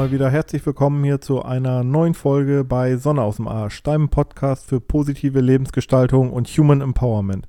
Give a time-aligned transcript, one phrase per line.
[0.00, 4.08] Mal wieder herzlich willkommen hier zu einer neuen Folge bei Sonne aus dem Arsch, deinem
[4.08, 7.46] Podcast für positive Lebensgestaltung und Human Empowerment.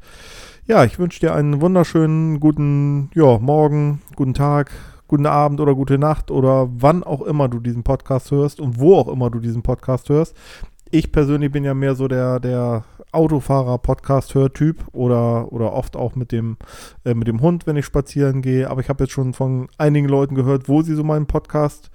[0.65, 4.69] Ja, ich wünsche dir einen wunderschönen guten ja, Morgen, guten Tag,
[5.07, 8.97] guten Abend oder gute Nacht oder wann auch immer du diesen Podcast hörst und wo
[8.97, 10.35] auch immer du diesen Podcast hörst.
[10.89, 16.57] Ich persönlich bin ja mehr so der, der Autofahrer-Podcast-Hörtyp oder, oder oft auch mit dem,
[17.05, 18.69] äh, mit dem Hund, wenn ich spazieren gehe.
[18.69, 21.89] Aber ich habe jetzt schon von einigen Leuten gehört, wo sie so meinen Podcast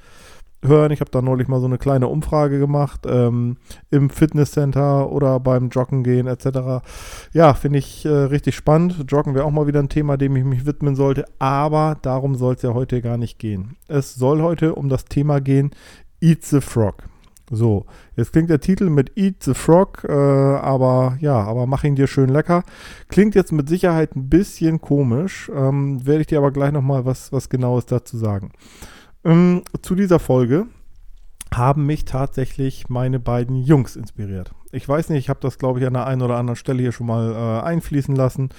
[0.65, 0.92] hören.
[0.92, 3.56] Ich habe da neulich mal so eine kleine Umfrage gemacht ähm,
[3.91, 6.84] im Fitnesscenter oder beim Joggen gehen etc.
[7.32, 9.05] Ja, finde ich äh, richtig spannend.
[9.09, 11.24] Joggen wäre auch mal wieder ein Thema, dem ich mich widmen sollte.
[11.38, 13.76] Aber darum soll es ja heute gar nicht gehen.
[13.88, 15.71] Es soll heute um das Thema gehen,
[16.21, 17.04] Eat the Frog.
[17.51, 21.95] So, jetzt klingt der Titel mit Eat the Frog, äh, aber ja, aber mach ihn
[21.95, 22.65] dir schön lecker.
[23.09, 27.32] Klingt jetzt mit Sicherheit ein bisschen komisch, ähm, werde ich dir aber gleich nochmal was,
[27.32, 28.51] was Genaues dazu sagen.
[29.27, 30.66] Ähm, zu dieser Folge
[31.52, 34.52] haben mich tatsächlich meine beiden Jungs inspiriert.
[34.71, 36.93] Ich weiß nicht, ich habe das, glaube ich, an der einen oder anderen Stelle hier
[36.93, 38.51] schon mal äh, einfließen lassen,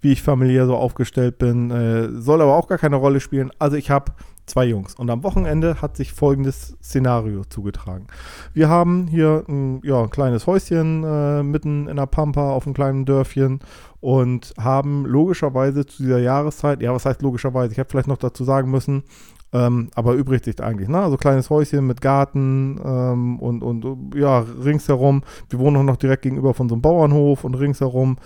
[0.00, 1.70] wie ich familiär so aufgestellt bin.
[1.70, 3.50] Äh, soll aber auch gar keine Rolle spielen.
[3.58, 4.12] Also ich habe
[4.46, 4.94] zwei Jungs.
[4.94, 8.06] Und am Wochenende hat sich folgendes Szenario zugetragen.
[8.52, 12.74] Wir haben hier ein, ja, ein kleines Häuschen äh, mitten in der Pampa auf einem
[12.74, 13.60] kleinen Dörfchen
[14.00, 17.72] und haben logischerweise zu dieser Jahreszeit, ja, was heißt logischerweise?
[17.72, 19.02] Ich hätte vielleicht noch dazu sagen müssen,
[19.52, 21.00] ähm, aber übrigt sich eigentlich, ne?
[21.00, 25.22] Also kleines Häuschen mit Garten ähm, und, und ja, ringsherum.
[25.48, 28.18] Wir wohnen auch noch direkt gegenüber von so einem Bauernhof und ringsherum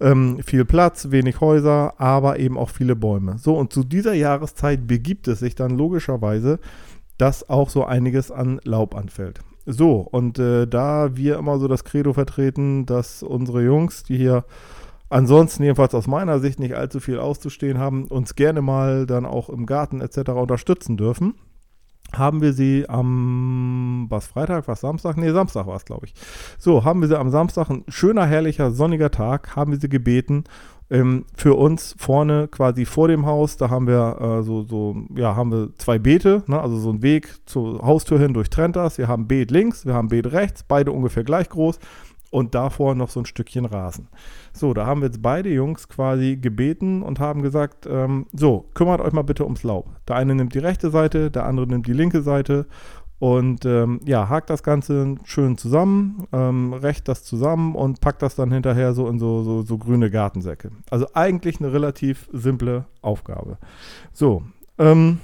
[0.00, 3.38] ähm, viel Platz, wenig Häuser, aber eben auch viele Bäume.
[3.38, 6.58] So, und zu dieser Jahreszeit begibt es sich dann logischerweise,
[7.18, 9.40] dass auch so einiges an Laub anfällt.
[9.66, 14.44] So, und äh, da wir immer so das Credo vertreten, dass unsere Jungs, die hier
[15.14, 19.48] ansonsten jedenfalls aus meiner Sicht nicht allzu viel auszustehen haben, uns gerne mal dann auch
[19.48, 20.30] im Garten etc.
[20.30, 21.34] unterstützen dürfen,
[22.12, 25.16] haben wir sie am, was Freitag, was Samstag?
[25.16, 26.14] Nee, Samstag war es, glaube ich.
[26.58, 30.44] So, haben wir sie am Samstag, ein schöner, herrlicher, sonniger Tag, haben wir sie gebeten,
[30.90, 35.34] ähm, für uns vorne quasi vor dem Haus, da haben wir äh, so, so, ja,
[35.36, 36.60] haben wir zwei Beete, ne?
[36.60, 38.98] also so ein Weg zur Haustür hin durchtrennt das.
[38.98, 41.78] Wir haben Beet links, wir haben Beet rechts, beide ungefähr gleich groß
[42.34, 44.08] und davor noch so ein Stückchen Rasen.
[44.52, 49.00] So, da haben wir jetzt beide Jungs quasi gebeten und haben gesagt, ähm, so, kümmert
[49.00, 49.88] euch mal bitte ums Laub.
[50.08, 52.66] Der eine nimmt die rechte Seite, der andere nimmt die linke Seite
[53.20, 58.34] und ähm, ja, hakt das Ganze schön zusammen, ähm, recht das zusammen und packt das
[58.34, 60.72] dann hinterher so in so, so, so grüne Gartensäcke.
[60.90, 63.58] Also eigentlich eine relativ simple Aufgabe.
[64.12, 64.42] So,
[64.78, 65.20] ähm,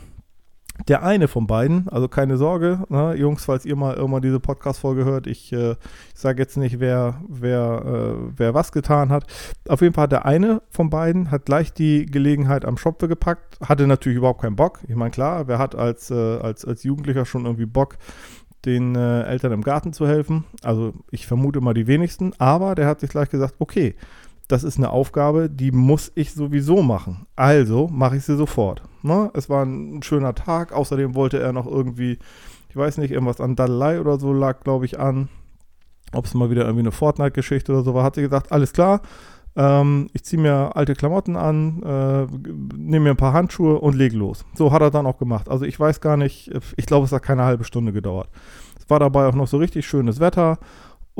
[0.90, 5.04] der eine von beiden, also keine Sorge, ne, Jungs, falls ihr mal irgendwann diese Podcast-Folge
[5.04, 9.24] hört, ich, äh, ich sage jetzt nicht, wer, wer, äh, wer was getan hat.
[9.68, 13.60] Auf jeden Fall hat der eine von beiden hat gleich die Gelegenheit am Schopfe gepackt,
[13.60, 14.80] hatte natürlich überhaupt keinen Bock.
[14.88, 17.96] Ich meine, klar, wer hat als, äh, als, als Jugendlicher schon irgendwie Bock,
[18.64, 20.44] den äh, Eltern im Garten zu helfen?
[20.64, 23.94] Also ich vermute mal die wenigsten, aber der hat sich gleich gesagt, okay,
[24.50, 27.26] das ist eine Aufgabe, die muss ich sowieso machen.
[27.36, 28.82] Also mache ich sie sofort.
[29.02, 29.30] Ne?
[29.34, 30.72] Es war ein schöner Tag.
[30.72, 32.18] Außerdem wollte er noch irgendwie,
[32.68, 35.28] ich weiß nicht, irgendwas an Daddlei oder so lag, glaube ich, an.
[36.12, 39.02] Ob es mal wieder irgendwie eine Fortnite-Geschichte oder so war, hat sie gesagt, alles klar.
[39.56, 42.26] Ähm, ich ziehe mir alte Klamotten an, äh,
[42.76, 44.44] nehme mir ein paar Handschuhe und lege los.
[44.54, 45.48] So hat er dann auch gemacht.
[45.48, 48.28] Also ich weiß gar nicht, ich glaube, es hat keine halbe Stunde gedauert.
[48.78, 50.58] Es war dabei auch noch so richtig schönes Wetter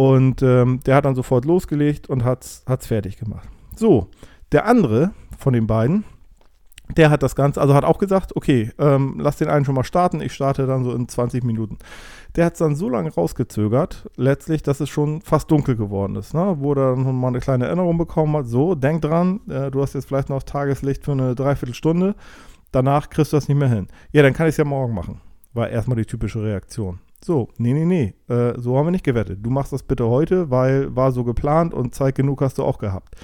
[0.01, 3.47] und ähm, der hat dann sofort losgelegt und hat es fertig gemacht.
[3.77, 4.09] So,
[4.51, 6.05] der andere von den beiden,
[6.97, 9.85] der hat das Ganze, also hat auch gesagt, okay, ähm, lass den einen schon mal
[9.85, 11.77] starten, ich starte dann so in 20 Minuten.
[12.35, 16.33] Der hat es dann so lange rausgezögert, letztlich, dass es schon fast dunkel geworden ist,
[16.33, 16.57] ne?
[16.61, 19.93] wo er dann mal eine kleine Erinnerung bekommen hat, so, denk dran, äh, du hast
[19.93, 22.15] jetzt vielleicht noch Tageslicht für eine Dreiviertelstunde,
[22.73, 23.89] danach kriegst du das nicht mehr hin.
[24.13, 25.21] Ja, dann kann ich es ja morgen machen,
[25.53, 27.01] war erstmal die typische Reaktion.
[27.23, 29.41] So, nee, nee, nee, äh, so haben wir nicht gewettet.
[29.43, 32.79] Du machst das bitte heute, weil war so geplant und Zeit genug hast du auch
[32.79, 33.15] gehabt.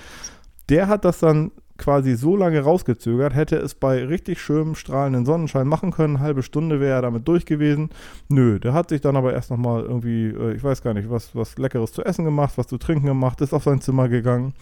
[0.69, 5.67] Der hat das dann quasi so lange rausgezögert, hätte es bei richtig schönem strahlenden Sonnenschein
[5.67, 7.91] machen können, halbe Stunde wäre er damit durch gewesen.
[8.29, 11.35] Nö, der hat sich dann aber erst nochmal irgendwie, äh, ich weiß gar nicht, was,
[11.35, 14.55] was Leckeres zu essen gemacht, was zu trinken gemacht, ist auf sein Zimmer gegangen.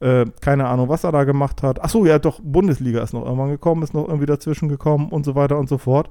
[0.00, 1.82] Äh, keine Ahnung, was er da gemacht hat.
[1.82, 5.34] Achso, ja, doch, Bundesliga ist noch irgendwann gekommen, ist noch irgendwie dazwischen gekommen und so
[5.34, 6.08] weiter und so fort.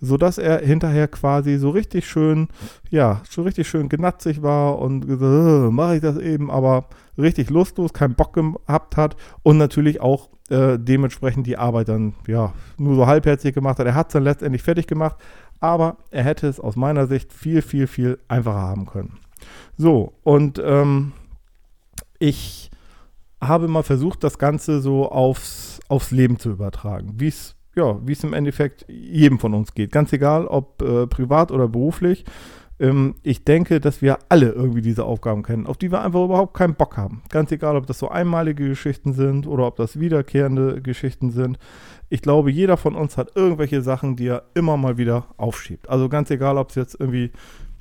[0.00, 2.48] Sodass er hinterher quasi so richtig schön,
[2.88, 6.86] ja, schon richtig schön genatzig war und gesagt, äh, mache ich das eben, aber
[7.18, 12.52] richtig lustlos, keinen Bock gehabt hat und natürlich auch äh, dementsprechend die Arbeit dann, ja,
[12.78, 13.86] nur so halbherzig gemacht hat.
[13.86, 15.16] Er hat es dann letztendlich fertig gemacht,
[15.60, 19.18] aber er hätte es aus meiner Sicht viel, viel, viel einfacher haben können.
[19.76, 21.12] So, und ähm,
[22.18, 22.70] ich
[23.40, 27.14] habe mal versucht, das Ganze so aufs, aufs Leben zu übertragen.
[27.16, 29.92] Wie es ja, wie es im Endeffekt jedem von uns geht.
[29.92, 32.24] Ganz egal, ob äh, privat oder beruflich.
[32.78, 36.54] Ähm, ich denke, dass wir alle irgendwie diese Aufgaben kennen, auf die wir einfach überhaupt
[36.54, 37.22] keinen Bock haben.
[37.30, 41.58] Ganz egal, ob das so einmalige Geschichten sind oder ob das wiederkehrende Geschichten sind.
[42.08, 45.88] Ich glaube, jeder von uns hat irgendwelche Sachen, die er immer mal wieder aufschiebt.
[45.88, 47.32] Also ganz egal, ob es jetzt irgendwie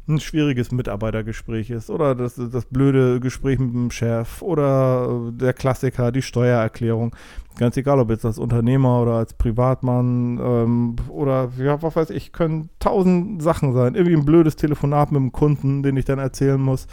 [0.08, 6.12] ein schwieriges Mitarbeitergespräch ist oder das, das blöde Gespräch mit dem Chef oder der Klassiker,
[6.12, 7.16] die Steuererklärung.
[7.58, 12.34] Ganz egal, ob jetzt als Unternehmer oder als Privatmann ähm, oder ja, was weiß ich,
[12.34, 13.96] können tausend Sachen sein.
[13.96, 16.88] Irgendwie ein blödes Telefonat mit dem Kunden, den ich dann erzählen muss,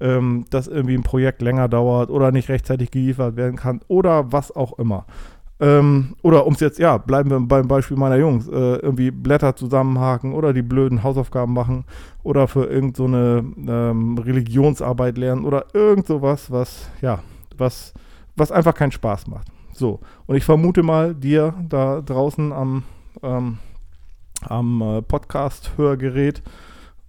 [0.00, 4.54] ähm, dass irgendwie ein Projekt länger dauert oder nicht rechtzeitig geliefert werden kann oder was
[4.54, 5.06] auch immer.
[5.64, 9.56] Ähm, oder um es jetzt, ja, bleiben wir beim Beispiel meiner Jungs, äh, irgendwie Blätter
[9.56, 11.86] zusammenhaken oder die blöden Hausaufgaben machen
[12.22, 17.20] oder für irgendeine so ähm, Religionsarbeit lernen oder irgend sowas, was, ja,
[17.56, 17.94] was,
[18.36, 19.48] was einfach keinen Spaß macht.
[19.72, 22.82] So, und ich vermute mal, dir da draußen am,
[23.22, 23.56] ähm,
[24.42, 26.42] am äh, Podcast-Hörgerät,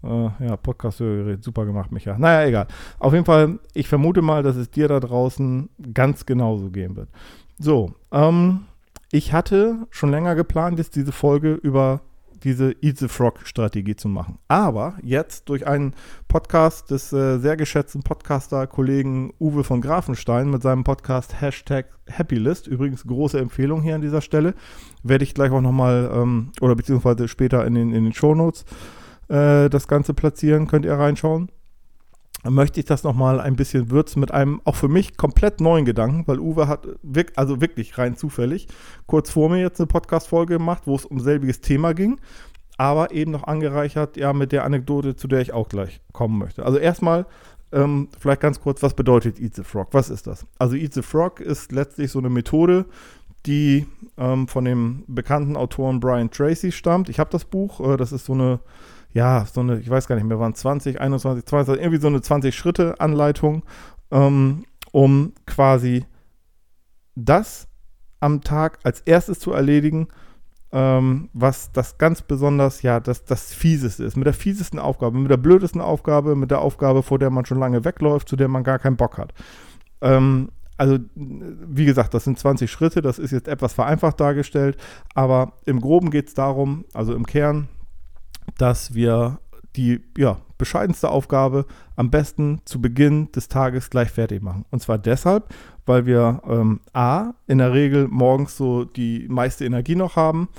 [0.01, 2.17] äh, ja, Podcast-Hörgerät, super gemacht, Micha.
[2.17, 2.67] Naja, egal.
[2.99, 7.09] Auf jeden Fall, ich vermute mal, dass es dir da draußen ganz genauso gehen wird.
[7.57, 8.65] So, ähm,
[9.11, 12.01] ich hatte schon länger geplant, jetzt diese Folge über
[12.43, 14.37] diese Eat the Frog-Strategie zu machen.
[14.47, 15.93] Aber jetzt durch einen
[16.27, 23.05] Podcast des äh, sehr geschätzten Podcaster-Kollegen Uwe von Grafenstein mit seinem Podcast Hashtag Happylist, übrigens
[23.05, 24.53] große Empfehlung hier an dieser Stelle,
[25.01, 28.65] werde ich gleich auch nochmal ähm, oder beziehungsweise später in den, in den Shownotes
[29.29, 31.49] äh, das Ganze platzieren, könnt ihr reinschauen
[32.49, 36.23] möchte ich das nochmal ein bisschen würzen mit einem auch für mich komplett neuen Gedanken,
[36.27, 36.87] weil Uwe hat,
[37.35, 38.67] also wirklich rein zufällig,
[39.07, 42.19] kurz vor mir jetzt eine Podcast-Folge gemacht, wo es um selbiges Thema ging,
[42.77, 46.65] aber eben noch angereichert, ja, mit der Anekdote, zu der ich auch gleich kommen möchte.
[46.65, 47.25] Also erstmal,
[47.71, 49.89] ähm, vielleicht ganz kurz, was bedeutet Eat the Frog?
[49.91, 50.45] Was ist das?
[50.59, 52.85] Also Eat the Frog ist letztlich so eine Methode,
[53.45, 53.85] die
[54.17, 57.09] ähm, von dem bekannten Autoren Brian Tracy stammt.
[57.09, 58.59] Ich habe das Buch, äh, das ist so eine
[59.15, 62.19] ja, so eine, ich weiß gar nicht mehr, waren 20, 21, 22, irgendwie so eine
[62.19, 63.63] 20-Schritte-Anleitung,
[64.11, 66.05] ähm, um quasi
[67.15, 67.69] das
[68.19, 70.09] am Tag als erstes zu erledigen,
[70.73, 74.17] ähm, was das ganz besonders, ja, das, das Fieseste ist.
[74.17, 77.59] Mit der fiesesten Aufgabe, mit der blödesten Aufgabe, mit der Aufgabe, vor der man schon
[77.59, 79.33] lange wegläuft, zu der man gar keinen Bock hat.
[80.01, 84.75] Ähm, also, wie gesagt, das sind 20 Schritte, das ist jetzt etwas vereinfacht dargestellt,
[85.13, 87.69] aber im Groben geht es darum, also im Kern,
[88.57, 89.39] dass wir
[89.75, 91.65] die ja, bescheidenste Aufgabe
[91.95, 94.65] am besten zu Beginn des Tages gleich fertig machen.
[94.71, 95.53] Und zwar deshalb,
[95.85, 100.49] weil wir ähm, A, in der Regel morgens so die meiste Energie noch haben.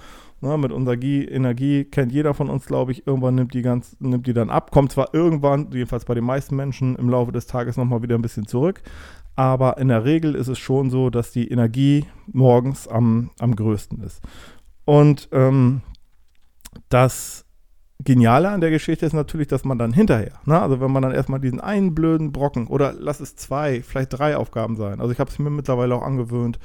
[0.42, 4.26] Na, mit unserer Energie kennt jeder von uns, glaube ich, irgendwann nimmt die, ganz, nimmt
[4.26, 4.70] die dann ab.
[4.70, 8.22] Kommt zwar irgendwann, jedenfalls bei den meisten Menschen, im Laufe des Tages nochmal wieder ein
[8.22, 8.82] bisschen zurück.
[9.34, 14.02] Aber in der Regel ist es schon so, dass die Energie morgens am, am größten
[14.02, 14.20] ist.
[14.84, 15.80] Und ähm,
[16.90, 17.45] das
[18.04, 21.12] Geniale an der Geschichte ist natürlich, dass man dann hinterher, ne, also wenn man dann
[21.12, 25.00] erstmal diesen einen blöden Brocken oder lass es zwei, vielleicht drei Aufgaben sein.
[25.00, 26.58] Also ich habe es mir mittlerweile auch angewöhnt,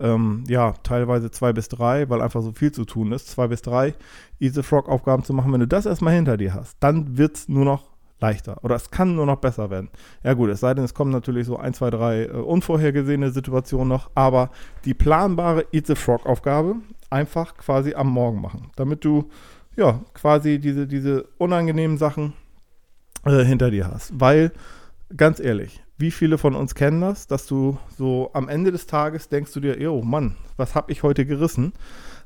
[0.00, 3.60] ähm, ja, teilweise zwei bis drei, weil einfach so viel zu tun ist, zwei bis
[3.60, 3.94] drei
[4.38, 5.52] Easy Frog-Aufgaben zu machen.
[5.52, 7.90] Wenn du das erstmal hinter dir hast, dann wird es nur noch
[8.20, 9.90] leichter oder es kann nur noch besser werden.
[10.22, 13.88] Ja gut, es sei denn, es kommen natürlich so ein, zwei, drei äh, unvorhergesehene Situationen
[13.88, 14.50] noch, aber
[14.84, 16.76] die planbare Eat the Frog-Aufgabe
[17.10, 19.28] einfach quasi am Morgen machen, damit du
[19.76, 22.32] ja, quasi diese, diese unangenehmen Sachen
[23.24, 24.18] äh, hinter dir hast.
[24.18, 24.52] Weil,
[25.16, 29.28] ganz ehrlich, wie viele von uns kennen das, dass du so am Ende des Tages
[29.28, 31.72] denkst du dir, oh Mann, was habe ich heute gerissen?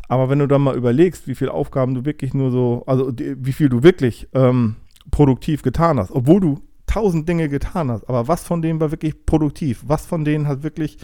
[0.08, 3.52] Aber wenn du dann mal überlegst, wie viele Aufgaben du wirklich nur so, also wie
[3.52, 4.76] viel du wirklich ähm,
[5.10, 9.26] produktiv getan hast, obwohl du tausend Dinge getan hast, aber was von denen war wirklich
[9.26, 9.82] produktiv?
[9.86, 10.98] Was von denen hat wirklich,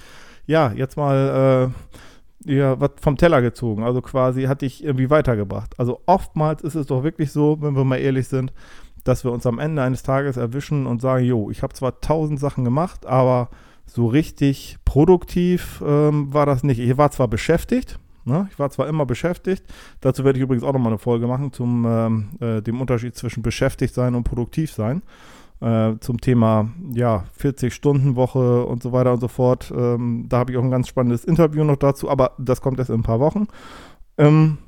[0.47, 1.99] ja, jetzt mal äh,
[2.45, 3.85] ja, was vom Teller gezogen.
[3.85, 5.75] Also quasi hat dich irgendwie weitergebracht.
[5.79, 8.53] Also oftmals ist es doch wirklich so, wenn wir mal ehrlich sind,
[9.05, 12.39] dass wir uns am Ende eines Tages erwischen und sagen, jo, ich habe zwar tausend
[12.39, 13.49] Sachen gemacht, aber
[13.87, 16.79] so richtig produktiv ähm, war das nicht.
[16.79, 18.49] Ich war zwar beschäftigt, ne?
[18.53, 19.65] ich war zwar immer beschäftigt,
[20.01, 23.43] dazu werde ich übrigens auch nochmal eine Folge machen zum ähm, äh, dem Unterschied zwischen
[23.43, 25.03] beschäftigt sein und produktiv sein
[25.61, 29.73] äh, zum Thema ja, 40-Stunden-Woche und so weiter und so fort.
[29.77, 32.91] Ähm, da habe ich auch ein ganz spannendes Interview noch dazu, aber das kommt erst
[32.91, 33.47] in ein paar Wochen.
[34.19, 34.59] Ähm,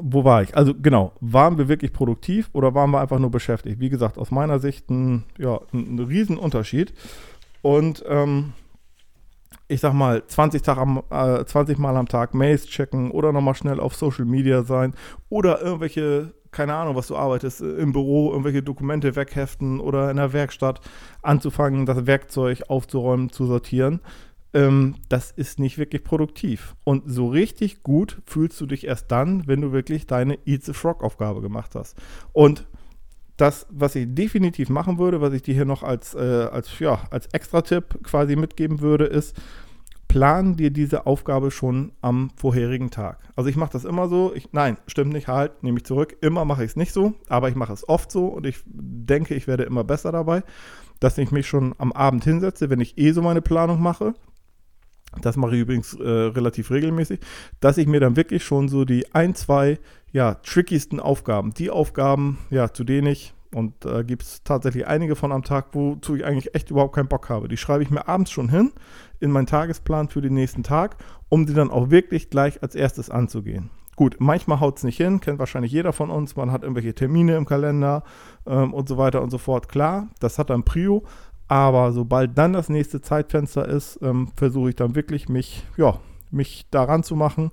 [0.00, 0.56] wo war ich?
[0.56, 3.80] Also genau, waren wir wirklich produktiv oder waren wir einfach nur beschäftigt?
[3.80, 6.92] Wie gesagt, aus meiner Sicht ein, ja, ein, ein Riesenunterschied.
[7.62, 8.52] Und ähm,
[9.68, 13.54] ich sag mal, 20, Tag am, äh, 20 Mal am Tag Mails checken oder nochmal
[13.54, 14.94] schnell auf Social Media sein
[15.28, 20.16] oder irgendwelche keine Ahnung, was du arbeitest, äh, im Büro irgendwelche Dokumente wegheften oder in
[20.16, 20.80] der Werkstatt
[21.20, 24.00] anzufangen, das Werkzeug aufzuräumen, zu sortieren.
[24.54, 26.76] ähm, das ist nicht wirklich produktiv.
[26.84, 30.72] Und so richtig gut fühlst du dich erst dann, wenn du wirklich deine Eat the
[30.72, 31.96] Frog-Aufgabe gemacht hast.
[32.32, 32.66] Und
[33.36, 37.00] das, was ich definitiv machen würde, was ich dir hier noch als, äh, als, ja,
[37.10, 39.36] als Extra-Tipp quasi mitgeben würde, ist,
[40.14, 43.18] plan dir diese Aufgabe schon am vorherigen Tag.
[43.34, 46.16] Also ich mache das immer so, ich, nein, stimmt nicht, halt, nehme ich zurück.
[46.20, 49.34] Immer mache ich es nicht so, aber ich mache es oft so und ich denke,
[49.34, 50.44] ich werde immer besser dabei,
[51.00, 54.14] dass ich mich schon am Abend hinsetze, wenn ich eh so meine Planung mache.
[55.20, 57.18] Das mache ich übrigens äh, relativ regelmäßig,
[57.58, 59.80] dass ich mir dann wirklich schon so die ein, zwei
[60.12, 64.86] ja, trickiesten Aufgaben, die Aufgaben, ja, zu denen ich, und da äh, gibt es tatsächlich
[64.86, 67.48] einige von am Tag, wozu ich eigentlich echt überhaupt keinen Bock habe.
[67.48, 68.72] Die schreibe ich mir abends schon hin
[69.20, 70.96] in meinen Tagesplan für den nächsten Tag,
[71.28, 73.70] um sie dann auch wirklich gleich als erstes anzugehen.
[73.96, 76.34] Gut, manchmal haut es nicht hin, kennt wahrscheinlich jeder von uns.
[76.34, 78.02] Man hat irgendwelche Termine im Kalender
[78.44, 79.68] ähm, und so weiter und so fort.
[79.68, 81.04] Klar, das hat dann Prio,
[81.46, 86.66] aber sobald dann das nächste Zeitfenster ist, ähm, versuche ich dann wirklich mich, ja, mich
[86.70, 87.52] daran zu machen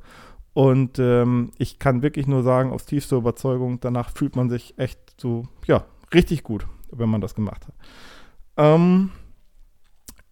[0.54, 5.00] und ähm, ich kann wirklich nur sagen, aus tiefster Überzeugung, danach fühlt man sich echt
[5.18, 7.76] so, ja, richtig gut, wenn man das gemacht hat.
[8.58, 9.12] Ähm,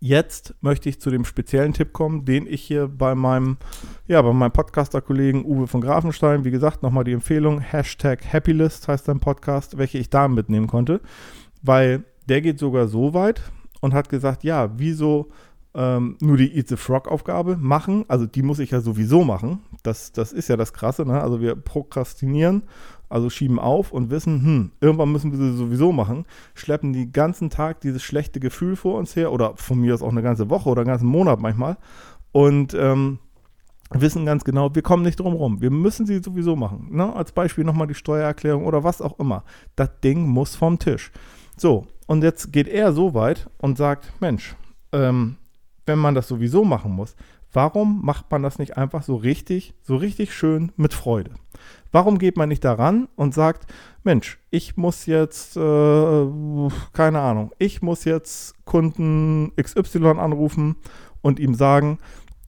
[0.02, 3.58] jetzt möchte ich zu dem speziellen Tipp kommen, den ich hier bei meinem,
[4.08, 9.06] ja, bei meinem Podcaster-Kollegen Uwe von Grafenstein, wie gesagt, nochmal die Empfehlung, Hashtag Happylist heißt
[9.06, 11.00] sein Podcast, welche ich da mitnehmen konnte,
[11.62, 13.42] weil der geht sogar so weit
[13.80, 15.30] und hat gesagt, ja, wieso
[15.76, 18.06] ähm, nur die Eat the Frog-Aufgabe machen.
[18.08, 19.60] Also die muss ich ja sowieso machen.
[19.84, 21.06] Das, das ist ja das Krasse.
[21.06, 21.22] Ne?
[21.22, 22.64] Also wir prokrastinieren,
[23.08, 26.26] also schieben auf und wissen, hm, irgendwann müssen wir sie sowieso machen.
[26.56, 30.12] Schleppen den ganzen Tag dieses schlechte Gefühl vor uns her oder von mir aus auch
[30.12, 31.78] eine ganze Woche oder einen ganzen Monat manchmal.
[32.32, 33.20] Und ähm,
[33.92, 35.62] wissen ganz genau, wir kommen nicht drum rum.
[35.62, 36.88] Wir müssen sie sowieso machen.
[36.92, 37.16] Ne?
[37.16, 39.44] Als Beispiel nochmal die Steuererklärung oder was auch immer.
[39.76, 41.12] Das Ding muss vom Tisch.
[41.58, 44.56] So, und jetzt geht er so weit und sagt, Mensch,
[44.92, 45.36] ähm,
[45.86, 47.16] wenn man das sowieso machen muss,
[47.54, 51.32] warum macht man das nicht einfach so richtig, so richtig schön mit Freude?
[51.92, 53.72] Warum geht man nicht daran und sagt,
[54.04, 56.28] Mensch, ich muss jetzt, äh,
[56.94, 60.76] keine Ahnung, ich muss jetzt Kunden XY anrufen
[61.22, 61.98] und ihm sagen,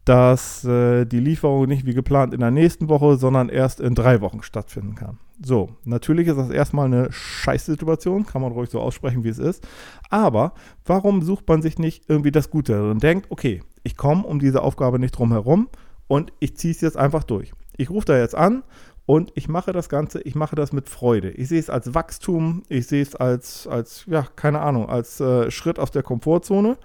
[0.06, 4.22] dass äh, die Lieferung nicht wie geplant in der nächsten Woche, sondern erst in drei
[4.22, 5.20] Wochen stattfinden kann.
[5.44, 9.68] So, natürlich ist das erstmal eine Scheißsituation, kann man ruhig so aussprechen, wie es ist.
[10.10, 10.54] Aber
[10.86, 14.62] warum sucht man sich nicht irgendwie das Gute und denkt, okay, ich komme um diese
[14.62, 15.70] Aufgabe nicht drum herum
[16.08, 17.54] und ich ziehe es jetzt einfach durch.
[17.76, 18.64] Ich rufe da jetzt an
[19.08, 21.32] und ich mache das Ganze, ich mache das mit Freude.
[21.32, 25.50] Ich sehe es als Wachstum, ich sehe es als, als ja, keine Ahnung, als äh,
[25.50, 26.78] Schritt aus der Komfortzone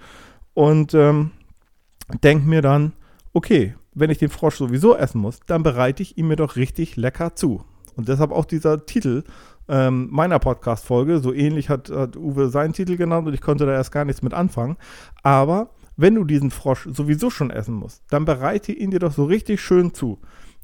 [0.55, 1.33] und ähm,
[2.25, 2.95] denke mir dann,
[3.35, 6.97] okay, wenn ich den Frosch sowieso essen muss, dann bereite ich ihn mir doch richtig
[6.97, 7.65] lecker zu.
[7.97, 9.25] Und deshalb auch dieser Titel
[9.69, 11.19] ähm, meiner Podcast-Folge.
[11.19, 14.23] So ähnlich hat, hat Uwe seinen Titel genannt und ich konnte da erst gar nichts
[14.23, 14.77] mit anfangen.
[15.23, 19.25] Aber wenn du diesen Frosch sowieso schon essen musst, dann bereite ihn dir doch so
[19.25, 20.19] richtig schön zu.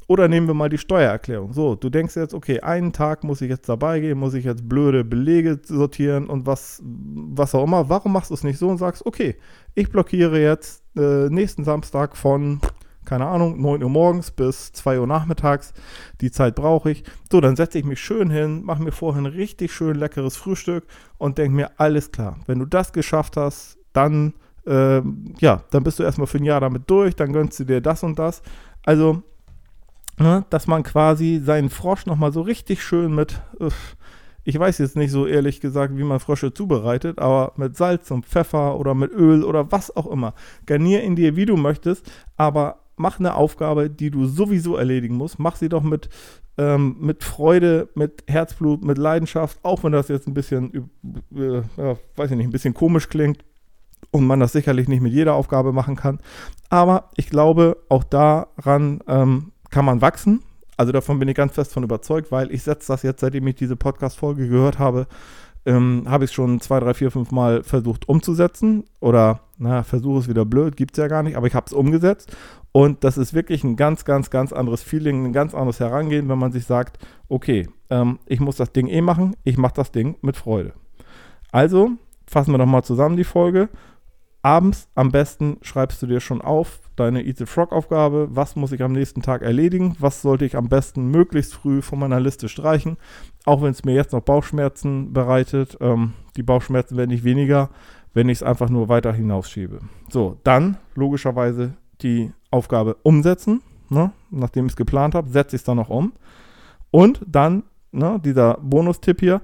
[0.09, 1.53] Oder nehmen wir mal die Steuererklärung.
[1.53, 4.69] So, du denkst jetzt, okay, einen Tag muss ich jetzt dabei gehen, muss ich jetzt
[4.69, 7.89] blöde Belege sortieren und was, was auch immer.
[7.89, 9.37] Warum machst du es nicht so und sagst, okay,
[9.75, 12.61] ich blockiere jetzt äh, nächsten Samstag von
[13.13, 15.75] keine Ahnung, 9 Uhr morgens bis 2 Uhr nachmittags.
[16.23, 17.05] Die Zeit brauche ich.
[17.31, 20.87] So, dann setze ich mich schön hin, mache mir vorhin richtig schön leckeres Frühstück
[21.19, 22.39] und denke mir, alles klar.
[22.47, 24.33] Wenn du das geschafft hast, dann,
[24.67, 25.03] äh,
[25.41, 28.03] ja, dann bist du erstmal für ein Jahr damit durch, dann gönnst du dir das
[28.03, 28.41] und das.
[28.83, 29.23] Also,
[30.19, 33.43] ne, dass man quasi seinen Frosch nochmal so richtig schön mit,
[34.43, 38.25] ich weiß jetzt nicht so ehrlich gesagt, wie man Frösche zubereitet, aber mit Salz und
[38.25, 40.33] Pfeffer oder mit Öl oder was auch immer.
[40.65, 45.39] Garnier in dir, wie du möchtest, aber mach eine Aufgabe, die du sowieso erledigen musst.
[45.39, 46.09] Mach sie doch mit,
[46.57, 50.91] ähm, mit Freude, mit Herzblut, mit Leidenschaft, auch wenn das jetzt ein bisschen,
[51.35, 53.45] äh, ja, weiß ich nicht, ein bisschen komisch klingt
[54.13, 56.21] und man das sicherlich nicht mit jeder Aufgabe machen kann.
[56.71, 60.43] Aber ich glaube, auch daran ähm, kann man wachsen.
[60.77, 63.57] Also davon bin ich ganz fest von überzeugt, weil ich setze das jetzt, seitdem ich
[63.57, 65.07] diese Podcast-Folge gehört habe,
[65.65, 68.85] ähm, habe ich es schon zwei, drei, vier, fünf Mal versucht umzusetzen.
[69.01, 71.73] Oder, na, Versuch ist wieder blöd, gibt es ja gar nicht, aber ich habe es
[71.73, 72.37] umgesetzt.
[72.73, 76.39] Und das ist wirklich ein ganz, ganz, ganz anderes Feeling, ein ganz anderes Herangehen, wenn
[76.39, 80.17] man sich sagt, okay, ähm, ich muss das Ding eh machen, ich mache das Ding
[80.23, 80.73] mit Freude.
[81.51, 81.91] Also,
[82.27, 83.69] fassen wir nochmal zusammen die Folge.
[84.43, 88.29] Abends am besten schreibst du dir schon auf deine Eat the Frog Aufgabe.
[88.33, 89.95] Was muss ich am nächsten Tag erledigen?
[90.01, 92.97] Was sollte ich am besten möglichst früh von meiner Liste streichen?
[93.45, 95.79] Auch wenn es mir jetzt noch Bauchschmerzen bereitet.
[95.81, 97.71] Ähm, die Bauchschmerzen werden nicht weniger,
[98.15, 99.79] wenn ich es einfach nur weiter hinausschiebe.
[100.11, 103.63] So, dann logischerweise die Aufgabe umsetzen.
[103.91, 104.11] Ne?
[104.31, 106.15] Nachdem ich es geplant habe, setze ich es dann noch um.
[106.91, 109.41] Und dann, ne, dieser Bonustipp hier,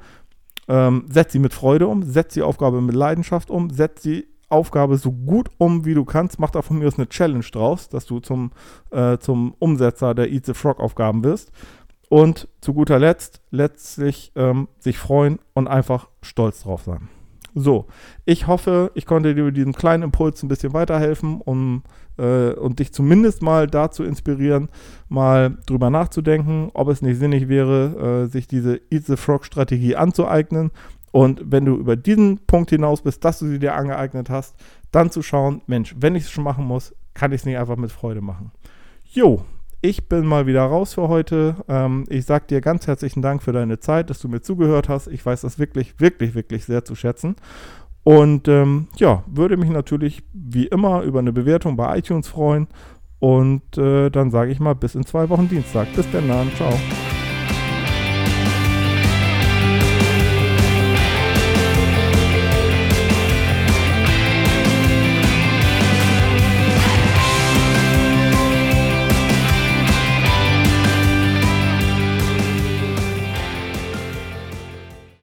[0.66, 4.96] ähm, setze sie mit Freude um, setze die Aufgabe mit Leidenschaft um, setze sie Aufgabe
[4.96, 6.38] so gut um, wie du kannst.
[6.38, 8.52] Mach da von mir aus eine Challenge draus, dass du zum,
[8.90, 11.52] äh, zum Umsetzer der Eat the Frog Aufgaben wirst.
[12.08, 17.08] Und zu guter Letzt, letztlich ähm, sich freuen und einfach stolz drauf sein.
[17.54, 17.86] So,
[18.24, 21.82] ich hoffe, ich konnte dir mit diesem kleinen Impuls ein bisschen weiterhelfen, um
[22.18, 24.68] äh, und dich zumindest mal dazu inspirieren,
[25.08, 29.96] mal drüber nachzudenken, ob es nicht sinnig wäre, äh, sich diese Eat the Frog Strategie
[29.96, 30.70] anzueignen.
[31.18, 34.54] Und wenn du über diesen Punkt hinaus bist, dass du sie dir angeeignet hast,
[34.92, 37.74] dann zu schauen, Mensch, wenn ich es schon machen muss, kann ich es nicht einfach
[37.74, 38.52] mit Freude machen.
[39.02, 39.42] Jo,
[39.80, 41.56] ich bin mal wieder raus für heute.
[41.66, 45.08] Ähm, ich sage dir ganz herzlichen Dank für deine Zeit, dass du mir zugehört hast.
[45.08, 47.34] Ich weiß das wirklich, wirklich, wirklich sehr zu schätzen.
[48.04, 52.68] Und ähm, ja, würde mich natürlich wie immer über eine Bewertung bei iTunes freuen.
[53.18, 55.88] Und äh, dann sage ich mal bis in zwei Wochen Dienstag.
[55.96, 56.72] Bis dann, ciao.